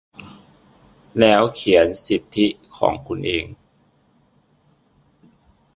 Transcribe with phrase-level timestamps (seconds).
[1.19, 3.45] แล้วเขียนสิทธิของคุณเอง